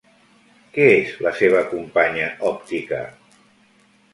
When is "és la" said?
0.93-1.33